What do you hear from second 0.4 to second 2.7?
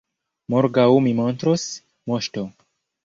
Morgaŭ mi montros, moŝto!